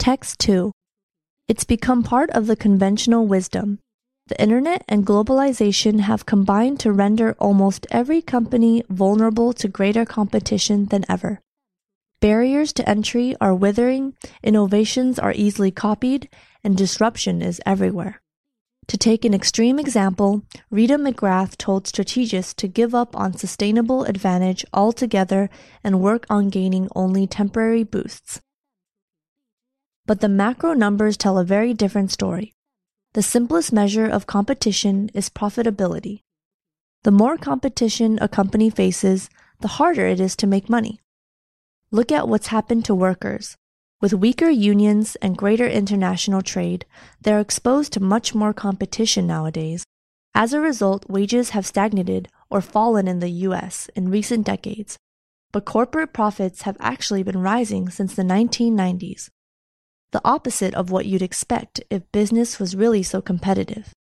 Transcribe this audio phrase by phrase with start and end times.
[0.00, 0.72] Text 2.
[1.46, 3.80] It's become part of the conventional wisdom.
[4.28, 10.86] The internet and globalization have combined to render almost every company vulnerable to greater competition
[10.86, 11.42] than ever.
[12.18, 16.30] Barriers to entry are withering, innovations are easily copied,
[16.64, 18.22] and disruption is everywhere.
[18.88, 24.64] To take an extreme example, Rita McGrath told strategists to give up on sustainable advantage
[24.72, 25.50] altogether
[25.84, 28.40] and work on gaining only temporary boosts.
[30.10, 32.52] But the macro numbers tell a very different story.
[33.12, 36.22] The simplest measure of competition is profitability.
[37.04, 40.98] The more competition a company faces, the harder it is to make money.
[41.92, 43.56] Look at what's happened to workers.
[44.00, 46.86] With weaker unions and greater international trade,
[47.20, 49.84] they're exposed to much more competition nowadays.
[50.34, 54.98] As a result, wages have stagnated or fallen in the US in recent decades,
[55.52, 59.30] but corporate profits have actually been rising since the 1990s.
[60.12, 63.94] The opposite of what you'd expect if business was really so competitive.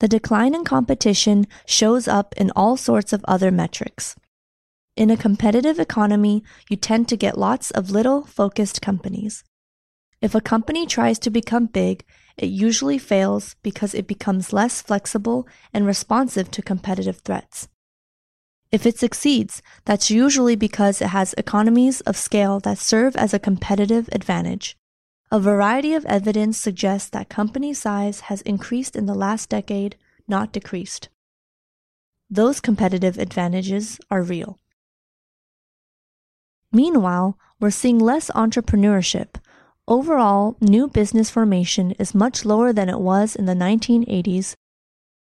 [0.00, 4.16] The decline in competition shows up in all sorts of other metrics.
[4.96, 9.44] In a competitive economy, you tend to get lots of little focused companies.
[10.22, 12.04] If a company tries to become big,
[12.38, 17.68] it usually fails because it becomes less flexible and responsive to competitive threats.
[18.72, 23.38] If it succeeds, that's usually because it has economies of scale that serve as a
[23.38, 24.76] competitive advantage.
[25.32, 29.96] A variety of evidence suggests that company size has increased in the last decade,
[30.28, 31.08] not decreased.
[32.28, 34.60] Those competitive advantages are real.
[36.72, 39.34] Meanwhile, we're seeing less entrepreneurship.
[39.88, 44.54] Overall, new business formation is much lower than it was in the 1980s.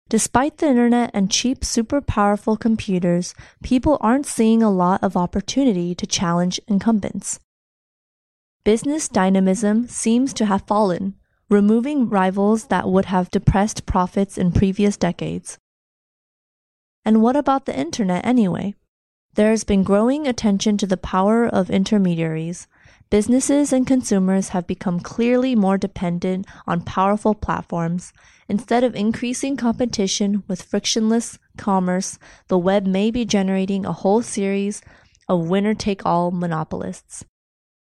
[0.08, 5.94] Despite the internet and cheap, super powerful computers, people aren't seeing a lot of opportunity
[5.94, 7.40] to challenge incumbents.
[8.64, 11.14] Business dynamism seems to have fallen,
[11.48, 15.58] removing rivals that would have depressed profits in previous decades.
[17.04, 18.74] And what about the internet anyway?
[19.34, 22.66] There has been growing attention to the power of intermediaries.
[23.10, 28.12] Businesses and consumers have become clearly more dependent on powerful platforms.
[28.48, 32.18] Instead of increasing competition with frictionless commerce,
[32.48, 34.82] the web may be generating a whole series
[35.28, 37.24] of winner take all monopolists.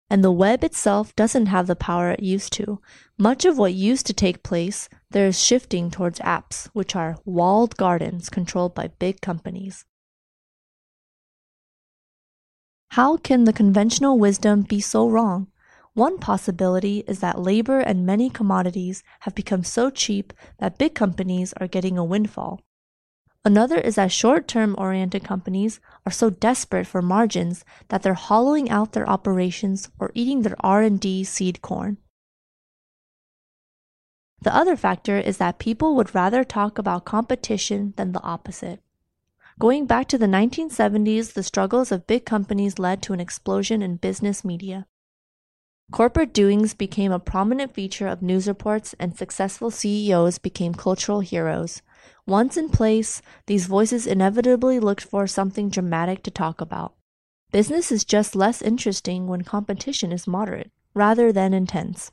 [0.09, 2.79] And the web itself doesn't have the power it used to.
[3.17, 7.75] Much of what used to take place, there is shifting towards apps, which are walled
[7.75, 9.85] gardens controlled by big companies.
[12.89, 15.47] How can the conventional wisdom be so wrong?
[15.95, 21.53] One possibility is that labor and many commodities have become so cheap that big companies
[21.53, 22.59] are getting a windfall.
[23.45, 28.91] Another is that short-term oriented companies are so desperate for margins that they're hollowing out
[28.91, 31.97] their operations or eating their R&D seed corn.
[34.41, 38.81] The other factor is that people would rather talk about competition than the opposite.
[39.59, 43.95] Going back to the 1970s, the struggles of big companies led to an explosion in
[43.95, 44.87] business media.
[45.91, 51.81] Corporate doings became a prominent feature of news reports, and successful CEOs became cultural heroes.
[52.25, 56.95] Once in place, these voices inevitably looked for something dramatic to talk about.
[57.51, 62.11] Business is just less interesting when competition is moderate, rather than intense.